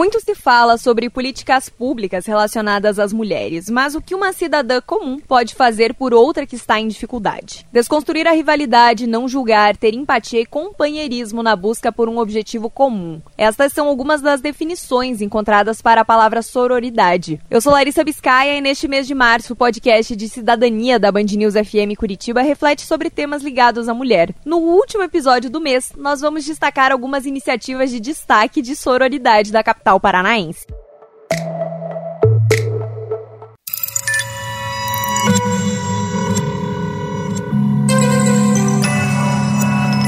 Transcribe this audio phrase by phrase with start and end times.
[0.00, 5.20] Muito se fala sobre políticas públicas relacionadas às mulheres, mas o que uma cidadã comum
[5.20, 7.66] pode fazer por outra que está em dificuldade?
[7.70, 13.20] Desconstruir a rivalidade, não julgar, ter empatia e companheirismo na busca por um objetivo comum.
[13.36, 17.38] Estas são algumas das definições encontradas para a palavra sororidade.
[17.50, 21.24] Eu sou Larissa Biscaia e neste mês de março o podcast de cidadania da Band
[21.24, 24.34] News FM Curitiba reflete sobre temas ligados à mulher.
[24.46, 29.62] No último episódio do mês, nós vamos destacar algumas iniciativas de destaque de sororidade da
[29.62, 30.66] capital capital paranaense.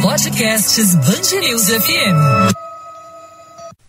[0.02, 2.71] Podcasts Bangerils FM.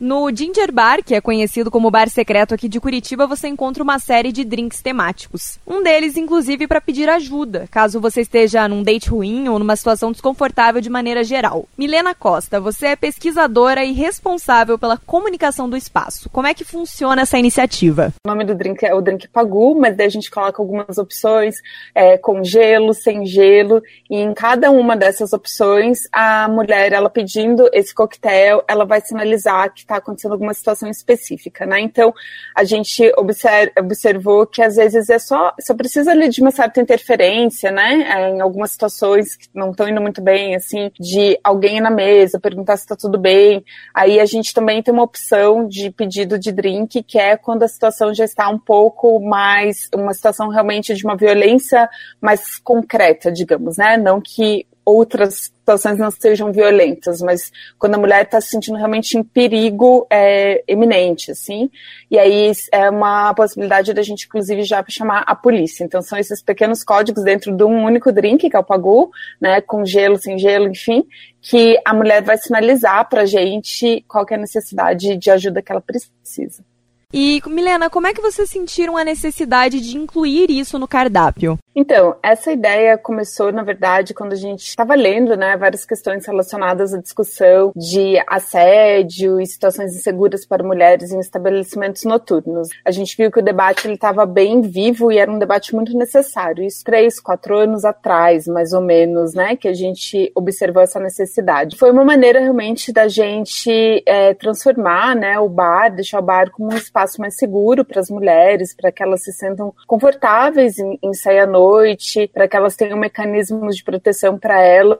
[0.03, 3.99] No Ginger Bar, que é conhecido como bar secreto aqui de Curitiba, você encontra uma
[3.99, 5.57] série de drinks temáticos.
[5.65, 10.11] Um deles, inclusive, para pedir ajuda, caso você esteja num date ruim ou numa situação
[10.11, 11.69] desconfortável de maneira geral.
[11.77, 16.29] Milena Costa, você é pesquisadora e responsável pela comunicação do espaço.
[16.31, 18.13] Como é que funciona essa iniciativa?
[18.25, 21.61] O nome do drink é o Drink Pagu, mas daí a gente coloca algumas opções
[21.95, 27.69] é, com gelo, sem gelo, e em cada uma dessas opções, a mulher, ela pedindo
[27.71, 31.79] esse coquetel, ela vai sinalizar que está está acontecendo alguma situação específica, né?
[31.79, 32.13] Então,
[32.55, 36.81] a gente observ observou que às vezes é só, só precisa ali de uma certa
[36.81, 38.03] interferência, né?
[38.09, 42.39] É, em algumas situações que não estão indo muito bem, assim, de alguém na mesa
[42.39, 43.63] perguntar se está tudo bem.
[43.93, 47.67] Aí a gente também tem uma opção de pedido de drink, que é quando a
[47.67, 53.77] situação já está um pouco mais, uma situação realmente de uma violência mais concreta, digamos,
[53.77, 53.97] né?
[53.97, 59.17] Não que outras situações não sejam violentas, mas quando a mulher está se sentindo realmente
[59.17, 61.69] em perigo é, eminente, assim,
[62.11, 65.83] e aí é uma possibilidade da gente, inclusive, já chamar a polícia.
[65.83, 69.61] Então, são esses pequenos códigos dentro de um único drink, que é o Pagu, né,
[69.61, 71.03] com gelo, sem gelo, enfim,
[71.41, 75.71] que a mulher vai sinalizar para a gente qual é a necessidade de ajuda que
[75.71, 76.63] ela precisa.
[77.13, 81.59] E, Milena, como é que vocês sentiram a necessidade de incluir isso no cardápio?
[81.75, 86.93] Então, essa ideia começou, na verdade, quando a gente estava lendo, né, várias questões relacionadas
[86.93, 92.69] à discussão de assédio e situações inseguras para mulheres em estabelecimentos noturnos.
[92.83, 95.95] A gente viu que o debate ele estava bem vivo e era um debate muito
[95.95, 96.63] necessário.
[96.63, 101.77] Isso três, quatro anos atrás, mais ou menos, né, que a gente observou essa necessidade.
[101.77, 106.71] Foi uma maneira realmente da gente é, transformar, né, o bar, deixar o bar como
[106.71, 110.97] um espaço espaço mais seguro para as mulheres, para que elas se sintam confortáveis em,
[111.01, 114.99] em sair à noite, para que elas tenham mecanismos de proteção para elas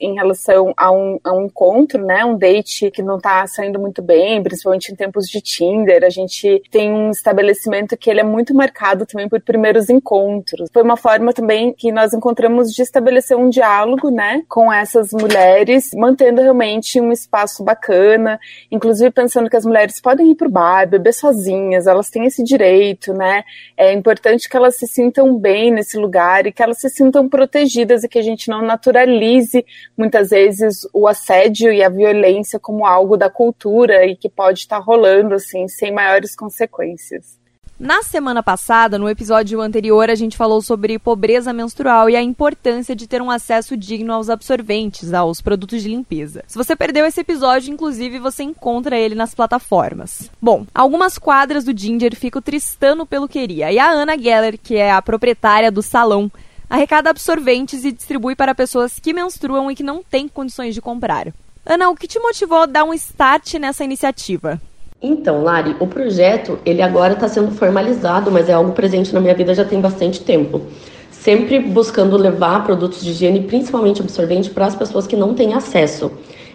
[0.00, 2.24] em relação a um, a um encontro, né?
[2.24, 6.04] Um date que não tá saindo muito bem, principalmente em tempos de Tinder.
[6.04, 10.68] A gente tem um estabelecimento que ele é muito marcado também por primeiros encontros.
[10.72, 14.42] Foi uma forma também que nós encontramos de estabelecer um diálogo, né?
[14.48, 18.38] Com essas mulheres, mantendo realmente um espaço bacana,
[18.70, 23.12] inclusive pensando que as mulheres podem ir pro bar, beber sozinhas, elas têm esse direito,
[23.12, 23.44] né?
[23.76, 28.04] É importante que elas se sintam bem nesse lugar e que elas se sintam protegidas
[28.04, 29.63] e que a gente não naturalize
[29.96, 34.78] muitas vezes o assédio e a violência como algo da cultura e que pode estar
[34.78, 37.38] rolando assim sem maiores consequências.
[37.78, 42.94] Na semana passada, no episódio anterior, a gente falou sobre pobreza menstrual e a importância
[42.94, 46.44] de ter um acesso digno aos absorventes, aos produtos de limpeza.
[46.46, 50.30] Se você perdeu esse episódio, inclusive, você encontra ele nas plataformas.
[50.40, 54.92] Bom, algumas quadras do Ginger ficam tristando pelo queria, e a Ana Geller, que é
[54.92, 56.30] a proprietária do salão,
[56.68, 61.32] arrecada absorventes e distribui para pessoas que menstruam e que não têm condições de comprar.
[61.66, 64.60] Ana, o que te motivou a dar um start nessa iniciativa?
[65.00, 69.34] Então, Lari, o projeto ele agora está sendo formalizado, mas é algo presente na minha
[69.34, 70.62] vida já tem bastante tempo.
[71.10, 76.10] Sempre buscando levar produtos de higiene, principalmente absorvente, para as pessoas que não têm acesso.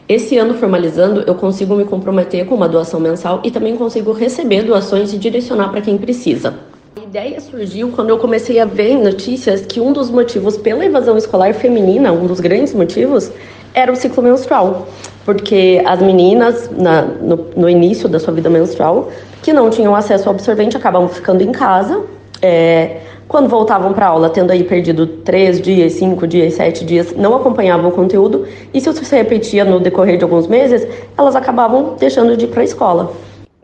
[0.07, 4.63] Esse ano, formalizando, eu consigo me comprometer com uma doação mensal e também consigo receber
[4.63, 6.68] doações e direcionar para quem precisa.
[6.95, 10.83] A ideia surgiu quando eu comecei a ver em notícias que um dos motivos pela
[10.83, 13.31] evasão escolar feminina, um dos grandes motivos,
[13.73, 14.87] era o ciclo menstrual.
[15.23, 19.09] Porque as meninas, na, no, no, início da sua vida menstrual,
[19.43, 22.03] que não tinham acesso ao absorvente, acabavam ficando em casa.
[22.41, 27.35] É, quando voltavam para aula, tendo aí perdido três dias, cinco dias, sete dias, não
[27.35, 28.47] acompanhavam o conteúdo.
[28.73, 32.47] E se isso se repetia no decorrer de alguns meses, elas acabavam deixando de ir
[32.47, 33.13] para a escola.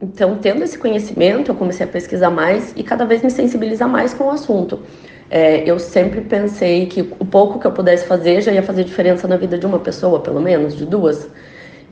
[0.01, 4.13] Então, tendo esse conhecimento, eu comecei a pesquisar mais e cada vez me sensibilizar mais
[4.13, 4.81] com o assunto.
[5.29, 9.27] É, eu sempre pensei que o pouco que eu pudesse fazer já ia fazer diferença
[9.27, 11.27] na vida de uma pessoa, pelo menos, de duas.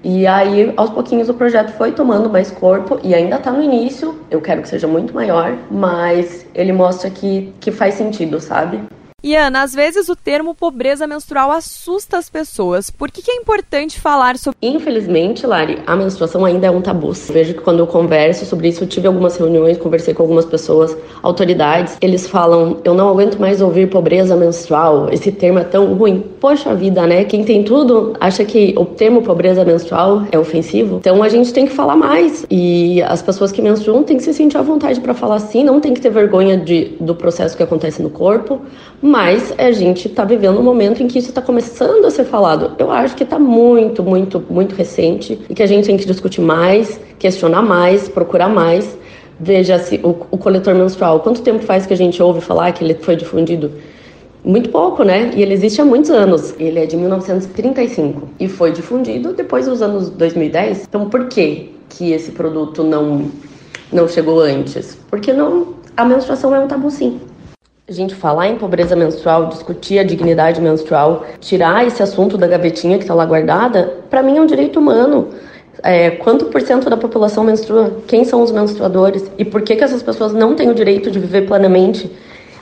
[0.04, 4.20] E aí, aos pouquinhos, o projeto foi tomando mais corpo e ainda está no início.
[4.30, 8.82] Eu quero que seja muito maior, mas ele mostra que, que faz sentido, sabe?
[9.26, 12.90] E Ana, às vezes o termo pobreza menstrual assusta as pessoas.
[12.90, 14.58] Por que, que é importante falar sobre.
[14.62, 17.14] Infelizmente, Lari, a menstruação ainda é um tabu.
[17.14, 20.98] Vejo que quando eu converso sobre isso, eu tive algumas reuniões, conversei com algumas pessoas,
[21.22, 26.22] autoridades, eles falam: eu não aguento mais ouvir pobreza menstrual, esse termo é tão ruim.
[26.42, 27.24] Poxa vida, né?
[27.24, 30.98] Quem tem tudo acha que o termo pobreza menstrual é ofensivo.
[30.98, 32.46] Então a gente tem que falar mais.
[32.52, 35.80] E as pessoas que menstruam têm que se sentir à vontade para falar sim, não
[35.80, 38.60] tem que ter vergonha de, do processo que acontece no corpo
[39.14, 42.76] mas a gente está vivendo um momento em que isso está começando a ser falado.
[42.80, 46.42] Eu acho que está muito, muito, muito recente e que a gente tem que discutir
[46.42, 48.98] mais, questionar mais, procurar mais.
[49.40, 51.20] Veja-se o, o coletor menstrual.
[51.20, 53.72] Quanto tempo faz que a gente ouve falar que ele foi difundido?
[54.44, 55.30] Muito pouco, né?
[55.36, 56.56] E ele existe há muitos anos.
[56.58, 60.86] Ele é de 1935 e foi difundido depois dos anos 2010.
[60.90, 63.30] Então, por que que esse produto não
[63.92, 64.98] não chegou antes?
[65.08, 67.22] Porque não a menstruação é um tabu sim.
[67.86, 72.98] A gente falar em pobreza menstrual, discutir a dignidade menstrual, tirar esse assunto da gavetinha
[72.98, 75.28] que está lá guardada, para mim é um direito humano.
[75.84, 77.98] É, quanto por cento da população menstrua?
[78.08, 79.30] Quem são os menstruadores?
[79.38, 82.10] E por que, que essas pessoas não têm o direito de viver plenamente?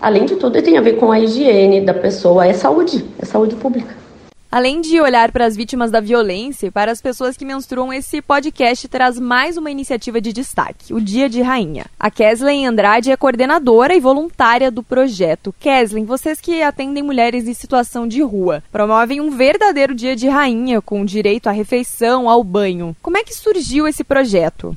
[0.02, 3.56] Além de tudo, tem a ver com a higiene da pessoa, é saúde, é saúde
[3.56, 3.96] pública.
[4.52, 8.22] Além de olhar para as vítimas da violência e para as pessoas que menstruam, esse
[8.22, 11.86] podcast traz mais uma iniciativa de destaque, o Dia de Rainha.
[11.98, 15.56] A Keslin Andrade é coordenadora e voluntária do projeto.
[15.58, 20.82] Keslin, vocês que atendem mulheres em situação de rua, promovem um verdadeiro Dia de Rainha
[20.82, 22.94] com direito à refeição, ao banho.
[23.02, 24.76] Como é que surgiu esse projeto?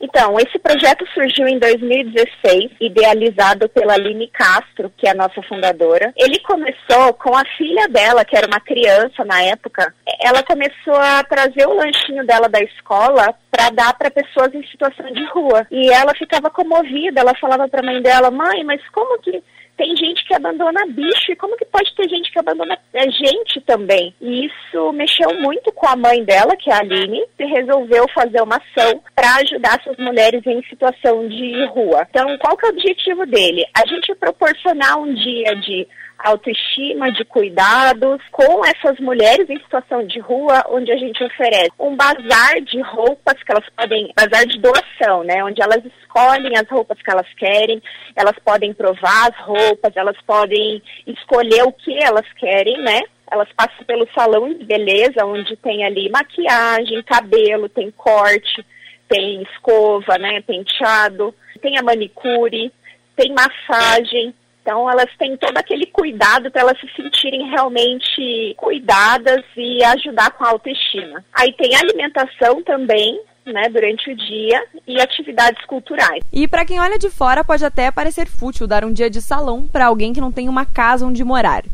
[0.00, 6.12] Então, esse projeto surgiu em 2016, idealizado pela Aline Castro, que é a nossa fundadora.
[6.16, 9.92] Ele começou com a filha dela, que era uma criança na época.
[10.20, 15.10] Ela começou a trazer o lanchinho dela da escola para dar para pessoas em situação
[15.12, 15.66] de rua.
[15.70, 19.42] E ela ficava comovida, ela falava para a mãe dela: "Mãe, mas como que
[19.78, 24.12] tem gente que abandona bicho, e como que pode ter gente que abandona gente também?
[24.20, 28.42] E isso mexeu muito com a mãe dela, que é a Aline, e resolveu fazer
[28.42, 32.04] uma ação para ajudar essas mulheres em situação de rua.
[32.10, 33.64] Então, qual que é o objetivo dele?
[33.72, 35.86] A gente proporcionar um dia de
[36.18, 41.94] autoestima, de cuidados com essas mulheres em situação de rua, onde a gente oferece um
[41.94, 47.00] bazar de roupas que elas podem, bazar de doação, né, onde elas escolhem as roupas
[47.00, 47.80] que elas querem,
[48.16, 53.00] elas podem provar as roupas, elas podem escolher o que elas querem, né?
[53.30, 58.64] Elas passam pelo salão de beleza, onde tem ali maquiagem, cabelo, tem corte,
[59.08, 62.72] tem escova, né, penteado, tem a manicure,
[63.14, 64.34] tem massagem,
[64.68, 70.44] então, elas têm todo aquele cuidado para elas se sentirem realmente cuidadas e ajudar com
[70.44, 71.24] a autoestima.
[71.32, 76.22] Aí tem alimentação também, né, durante o dia e atividades culturais.
[76.30, 79.66] E para quem olha de fora pode até parecer fútil dar um dia de salão
[79.66, 81.64] para alguém que não tem uma casa onde morar.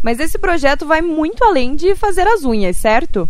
[0.00, 3.28] Mas esse projeto vai muito além de fazer as unhas, certo?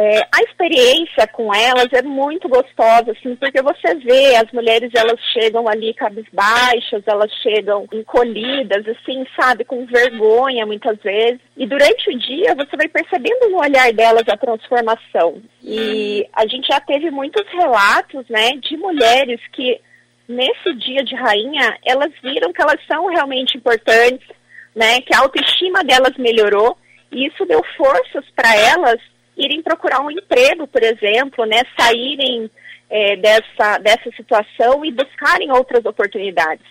[0.00, 5.18] É, a experiência com elas é muito gostosa, assim, porque você vê as mulheres, elas
[5.32, 11.40] chegam ali cabisbaixas, elas chegam encolhidas, assim, sabe, com vergonha muitas vezes.
[11.56, 15.42] E durante o dia você vai percebendo no olhar delas a transformação.
[15.64, 19.80] E a gente já teve muitos relatos, né, de mulheres que
[20.28, 24.28] nesse dia de rainha, elas viram que elas são realmente importantes,
[24.76, 26.78] né, que a autoestima delas melhorou.
[27.10, 29.00] E isso deu forças para elas
[29.38, 32.50] irem procurar um emprego, por exemplo, né, saírem
[32.90, 36.66] é, dessa, dessa situação e buscarem outras oportunidades.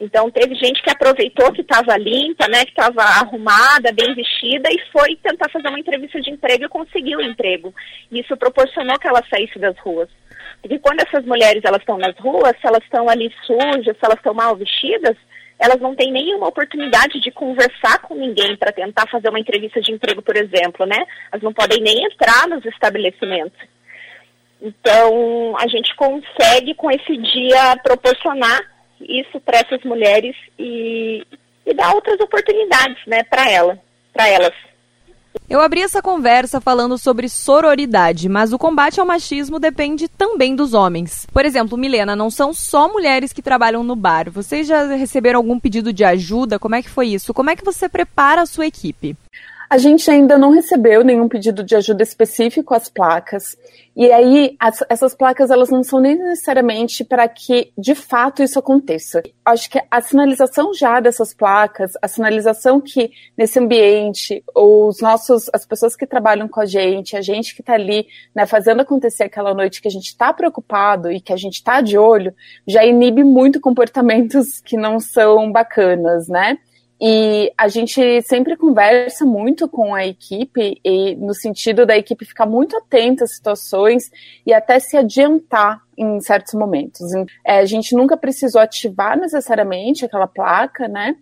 [0.00, 4.80] Então teve gente que aproveitou que estava limpa, né, que estava arrumada, bem vestida e
[4.90, 7.74] foi tentar fazer uma entrevista de emprego e conseguiu o emprego.
[8.10, 10.08] Isso proporcionou que ela saísse das ruas.
[10.62, 14.16] Porque quando essas mulheres elas estão nas ruas, se elas estão ali sujas, se elas
[14.16, 15.16] estão mal vestidas,
[15.60, 19.92] elas não têm nenhuma oportunidade de conversar com ninguém para tentar fazer uma entrevista de
[19.92, 21.04] emprego, por exemplo, né?
[21.30, 23.60] Elas não podem nem entrar nos estabelecimentos.
[24.62, 28.60] Então, a gente consegue com esse dia proporcionar
[29.00, 31.26] isso para essas mulheres e,
[31.66, 33.78] e dar outras oportunidades, né, para ela,
[34.12, 34.54] para elas.
[35.48, 40.74] Eu abri essa conversa falando sobre sororidade, mas o combate ao machismo depende também dos
[40.74, 41.26] homens.
[41.32, 44.30] Por exemplo, Milena, não são só mulheres que trabalham no bar.
[44.30, 46.58] Vocês já receberam algum pedido de ajuda?
[46.58, 47.34] Como é que foi isso?
[47.34, 49.16] Como é que você prepara a sua equipe?
[49.70, 53.56] A gente ainda não recebeu nenhum pedido de ajuda específico às placas.
[53.94, 58.58] E aí, as, essas placas, elas não são nem necessariamente para que, de fato, isso
[58.58, 59.22] aconteça.
[59.44, 65.64] Acho que a sinalização já dessas placas, a sinalização que, nesse ambiente, os nossos, as
[65.64, 69.54] pessoas que trabalham com a gente, a gente que está ali, né, fazendo acontecer aquela
[69.54, 72.34] noite que a gente está preocupado e que a gente está de olho,
[72.66, 76.58] já inibe muito comportamentos que não são bacanas, né?
[77.00, 82.44] E a gente sempre conversa muito com a equipe, e no sentido da equipe ficar
[82.44, 84.10] muito atenta às situações
[84.44, 87.12] e até se adiantar em certos momentos.
[87.44, 91.16] É, a gente nunca precisou ativar necessariamente aquela placa, né?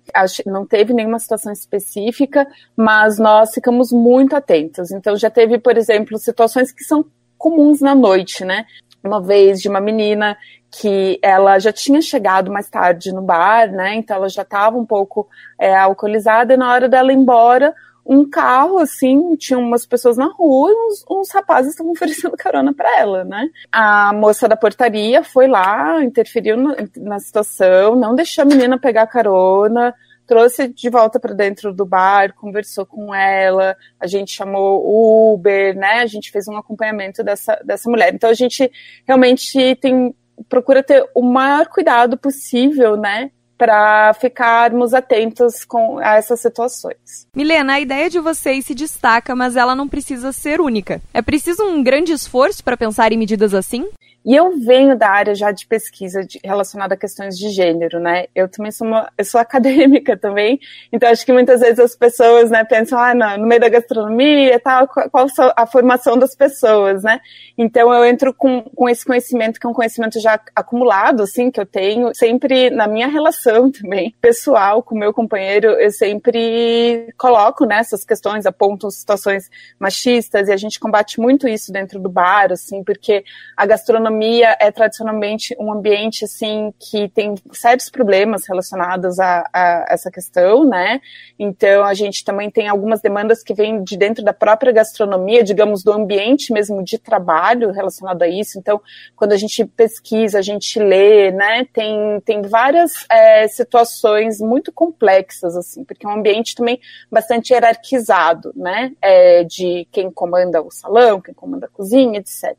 [0.47, 4.91] Não teve nenhuma situação específica, mas nós ficamos muito atentos.
[4.91, 7.05] Então já teve, por exemplo, situações que são
[7.37, 8.67] comuns na noite, né?
[9.09, 10.37] Uma vez de uma menina
[10.71, 13.95] que ela já tinha chegado mais tarde no bar, né?
[13.95, 15.27] Então ela já estava um pouco
[15.59, 17.75] é, alcoolizada e na hora dela ir embora,
[18.05, 22.73] um carro, assim, tinha umas pessoas na rua e uns, uns rapazes estavam oferecendo carona
[22.73, 23.49] para ela, né?
[23.71, 29.07] A moça da portaria foi lá, interferiu na, na situação, não deixou a menina pegar
[29.07, 29.95] carona,
[30.29, 36.01] trouxe de volta para dentro do bar, conversou com ela, a gente chamou Uber, né?
[36.01, 38.15] A gente fez um acompanhamento dessa, dessa mulher.
[38.15, 38.71] Então a gente
[39.07, 40.15] realmente tem
[40.49, 43.33] procura ter o maior cuidado possível, né?
[43.59, 47.27] Para ficarmos atentos com, a essas situações.
[47.35, 51.03] Milena, a ideia de vocês se destaca, mas ela não precisa ser única.
[51.13, 53.89] É preciso um grande esforço para pensar em medidas assim?
[54.29, 58.27] E eu venho da área já de pesquisa de, relacionada a questões de gênero, né?
[58.35, 60.61] Eu também sou uma, eu sou acadêmica também,
[60.93, 64.55] então acho que muitas vezes as pessoas, né, pensam, ah, não, no meio da gastronomia
[64.55, 67.21] e tal, qual a formação das pessoas, né?
[67.57, 71.59] Então eu entro com, com esse conhecimento, que é um conhecimento já acumulado, assim, que
[71.61, 77.79] eu tenho, sempre na minha relação também, pessoal, com meu companheiro, eu sempre coloco, né,
[77.79, 82.83] essas questões, aponto situações machistas, e a gente combate muito isso dentro do bar, assim,
[82.83, 83.25] porque
[83.57, 89.87] a gastronomia gastronomia é tradicionalmente um ambiente assim que tem sérios problemas relacionados a, a,
[89.89, 91.01] essa questão, né?
[91.39, 95.83] Então a gente também tem algumas demandas que vêm de dentro da própria gastronomia, digamos
[95.83, 98.59] do ambiente mesmo de trabalho relacionado a isso.
[98.59, 98.81] Então
[99.17, 101.67] quando a gente pesquisa, a gente lê, né?
[101.73, 106.81] Tem tem várias é, situações muito complexas assim, porque é um ambiente também
[107.11, 108.93] bastante hierarquizado, né?
[109.01, 112.57] É, de quem comanda o salão, quem comanda a cozinha, etc.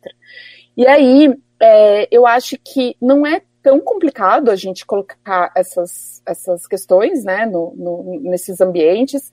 [0.77, 6.65] E aí, é, eu acho que não é tão complicado a gente colocar essas, essas
[6.65, 9.29] questões né, no, no, nesses ambientes,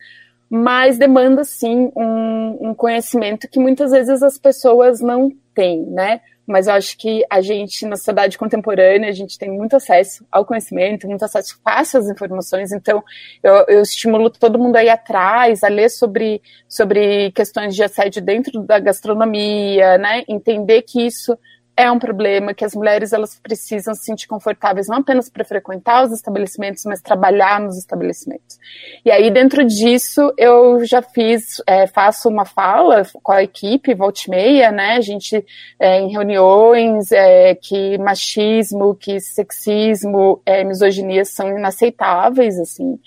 [0.49, 6.21] mas demanda sim um, um, conhecimento que muitas vezes as pessoas não têm, né?
[6.47, 10.45] Mas eu acho que a gente, na sociedade contemporânea, a gente tem muito acesso ao
[10.45, 13.03] conhecimento, muito acesso fácil às informações, então
[13.43, 18.23] eu, eu estimulo todo mundo a ir atrás, a ler sobre, sobre questões de assédio
[18.23, 20.23] dentro da gastronomia, né?
[20.29, 21.37] Entender que isso
[21.77, 26.05] é um problema que as mulheres elas precisam se sentir confortáveis não apenas para frequentar
[26.05, 28.59] os estabelecimentos, mas trabalhar nos estabelecimentos.
[29.05, 34.23] E aí dentro disso eu já fiz, é, faço uma fala com a equipe volta
[34.27, 34.97] e meia, né?
[34.97, 35.45] A gente
[35.79, 42.99] é, em reuniões é, que machismo, que sexismo, é, misoginia são inaceitáveis, assim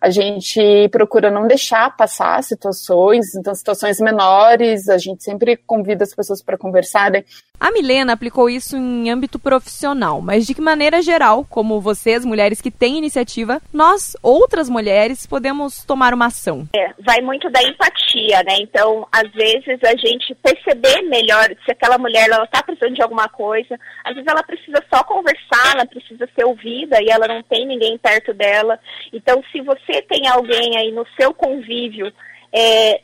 [0.00, 6.14] a gente procura não deixar passar situações, então situações menores, a gente sempre convida as
[6.14, 7.24] pessoas para conversarem.
[7.58, 12.60] A Milena aplicou isso em âmbito profissional, mas de que maneira geral, como vocês, mulheres
[12.60, 16.68] que têm iniciativa, nós, outras mulheres, podemos tomar uma ação?
[16.76, 18.56] É, vai muito da empatia, né?
[18.60, 23.28] Então, às vezes, a gente perceber melhor se aquela mulher ela está precisando de alguma
[23.28, 27.66] coisa, às vezes ela precisa só conversar, ela precisa ser ouvida e ela não tem
[27.66, 28.78] ninguém perto dela.
[29.12, 32.12] Então, se você tem alguém aí no seu convívio,
[32.52, 33.00] é,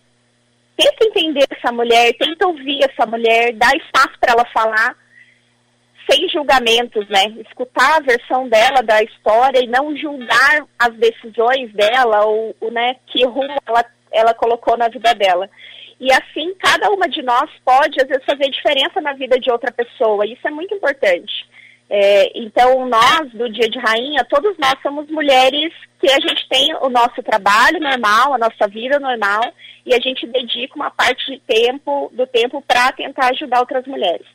[0.76, 4.96] tenta entender essa mulher, tenta ouvir essa mulher, dá espaço para ela falar,
[6.10, 7.26] sem julgamentos, né?
[7.46, 12.96] Escutar a versão dela da história e não julgar as decisões dela ou, ou né,
[13.06, 15.48] que rumo ela, ela colocou na vida dela.
[16.00, 19.70] E assim, cada uma de nós pode, às vezes, fazer diferença na vida de outra
[19.70, 20.26] pessoa.
[20.26, 21.46] Isso é muito importante.
[21.94, 26.75] É, então, nós, do Dia de Rainha, todos nós somos mulheres que a gente tem
[26.76, 29.42] o nosso trabalho normal, a nossa vida normal,
[29.84, 34.26] e a gente dedica uma parte de tempo, do tempo para tentar ajudar outras mulheres.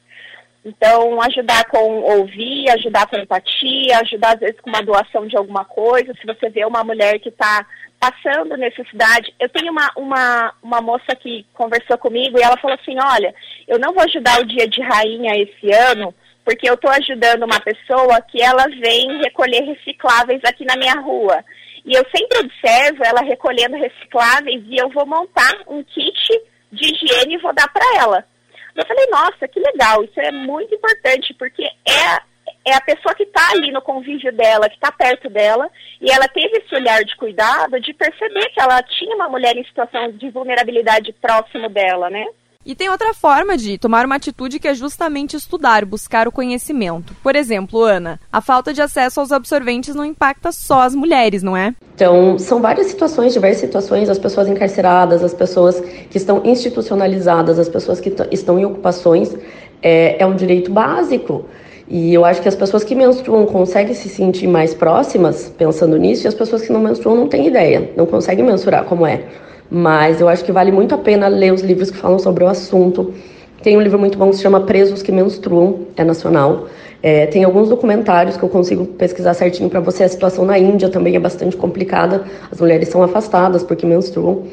[0.63, 5.65] Então, ajudar com ouvir, ajudar com empatia, ajudar às vezes com uma doação de alguma
[5.65, 6.13] coisa.
[6.13, 7.65] Se você vê uma mulher que está
[7.99, 9.33] passando necessidade.
[9.39, 13.33] Eu tenho uma, uma, uma moça que conversou comigo e ela falou assim: Olha,
[13.67, 16.13] eu não vou ajudar o dia de rainha esse ano
[16.47, 21.43] porque eu estou ajudando uma pessoa que ela vem recolher recicláveis aqui na minha rua.
[21.85, 27.35] E eu sempre observo ela recolhendo recicláveis e eu vou montar um kit de higiene
[27.35, 28.25] e vou dar para ela.
[28.73, 33.23] Eu falei, nossa, que legal, isso é muito importante, porque é, é a pessoa que
[33.23, 37.13] está ali no convívio dela, que está perto dela, e ela teve esse olhar de
[37.17, 42.25] cuidado de perceber que ela tinha uma mulher em situação de vulnerabilidade próximo dela, né?
[42.67, 47.15] E tem outra forma de tomar uma atitude que é justamente estudar, buscar o conhecimento.
[47.23, 51.55] Por exemplo, Ana, a falta de acesso aos absorventes não impacta só as mulheres, não
[51.55, 51.73] é?
[51.95, 57.69] Então, são várias situações, diversas situações, as pessoas encarceradas, as pessoas que estão institucionalizadas, as
[57.69, 59.33] pessoas que estão em ocupações,
[59.81, 61.45] é, é um direito básico.
[61.87, 66.25] E eu acho que as pessoas que menstruam conseguem se sentir mais próximas pensando nisso,
[66.25, 69.23] e as pessoas que não menstruam não têm ideia, não conseguem mensurar como é.
[69.69, 72.47] Mas eu acho que vale muito a pena ler os livros que falam sobre o
[72.47, 73.13] assunto.
[73.61, 76.67] Tem um livro muito bom que se chama Presos que Menstruam, é nacional.
[77.03, 80.03] É, tem alguns documentários que eu consigo pesquisar certinho para você.
[80.03, 82.23] A situação na Índia também é bastante complicada.
[82.51, 84.43] As mulheres são afastadas porque menstruam.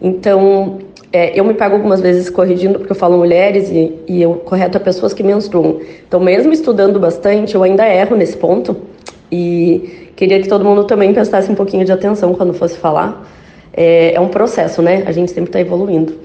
[0.00, 0.78] Então,
[1.12, 4.78] é, eu me pego algumas vezes corrigindo porque eu falo mulheres e, e eu correto
[4.78, 5.80] a pessoas que menstruam.
[6.06, 8.76] Então, mesmo estudando bastante, eu ainda erro nesse ponto.
[9.30, 13.26] E queria que todo mundo também prestasse um pouquinho de atenção quando fosse falar
[13.72, 15.02] é, é um processo, né?
[15.06, 16.20] A gente sempre está evoluindo.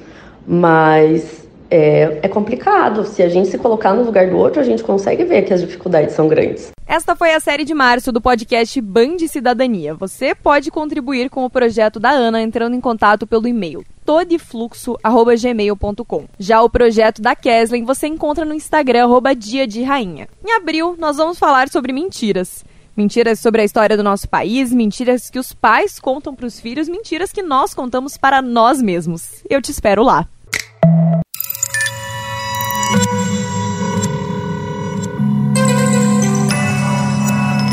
[0.46, 3.06] Mas é, é, complicado.
[3.06, 5.62] Se a gente se colocar no lugar do outro, a gente consegue ver que as
[5.62, 6.72] dificuldades são grandes.
[6.86, 9.94] Esta foi a série de março do podcast Band Cidadania.
[9.94, 16.26] Você pode contribuir com o projeto da Ana entrando em contato pelo e-mail todefluxo@gmail.com.
[16.40, 20.30] Já o projeto da Keslen você encontra no Instagram arroba Dia de Rainha.
[20.46, 22.64] Em abril, nós vamos falar sobre mentiras.
[22.98, 26.90] Mentiras sobre a história do nosso país, mentiras que os pais contam para os filhos,
[26.90, 29.44] mentiras que nós contamos para nós mesmos.
[29.48, 30.28] Eu te espero lá.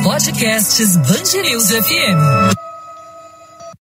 [0.05, 2.74] Podcasts Bangerils FM.